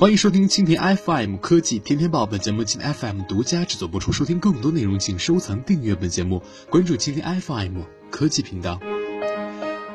[0.00, 4.12] 欢迎收听蜻蜓 FM 科技天天报，本节目蜻蜓 FM 独家制作播出。
[4.12, 6.40] 收听更多内容，请收藏订阅本节目，
[6.70, 8.78] 关注蜻蜓 FM 科技频道。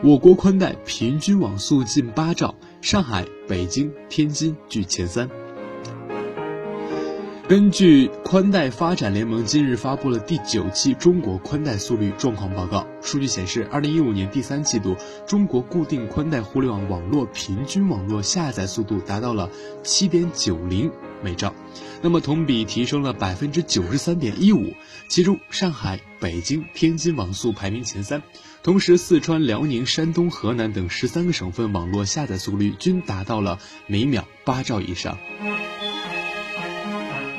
[0.03, 5.29] 我国宽带平均网速近八兆，上海、北京、天津居前三。
[7.46, 14.96] 根据宽带发展联盟今日发布了第九期中国宽带速率状况报告，数据显示，二零一五年第三季度，
[15.27, 19.49] 中国固定宽带互联网网络平均网络下载速度达到了
[19.84, 20.90] 七点九零
[21.21, 21.54] 每兆，
[22.02, 24.73] 那么同比提升了百分之九十三点一五，
[25.10, 28.23] 其中上海、北京、天津网速排名前三，
[28.63, 35.18] 同时四川、辽宁、山东、河南等十三个省份网络下载速率均达到了每秒八兆以上。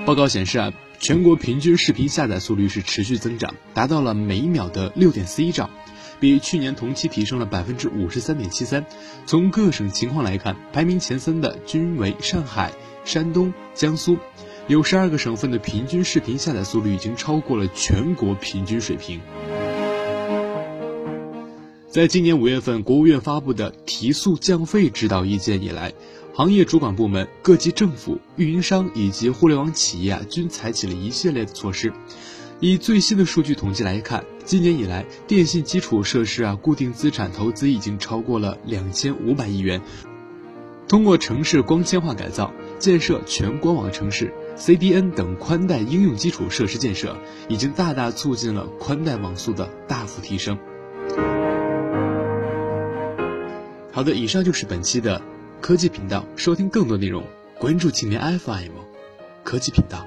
[0.06, 5.70] 报告显示啊，全国平均视频下载速率是持续增长，达到了每秒的六点四一兆，
[6.20, 8.84] 比去年同期提升了百分之五十三点七三。
[9.24, 12.70] 从各省情况来看，排名前三的均为上海、
[13.06, 14.18] 山东、江苏，
[14.66, 19.22] 有十二个省份的平均视频下载速率已经超过了全国平均水平。
[21.88, 25.94] 在今年五月份，国务院发布的提速降费指导意见以来。
[26.36, 31.92] 行业主管部门、各级政府、运营商以及互联网企业啊，均采取了一系列的措施。
[32.58, 39.80] 以最新的数据统计来看，今年以来，电信基础设施啊固定资产投资已经超过了两千五百亿元。
[40.88, 47.16] 通过城市光纤化改造、建设全光网城市、CDN 等宽带应用基础设施建设，
[47.48, 50.58] 已经大大促进了宽带网速的大幅提升。
[53.92, 55.22] 好的，以上就是本期的。
[55.66, 57.24] 科技频道，收听更多内容，
[57.58, 58.72] 关注青年 FM
[59.42, 60.06] 科技频道。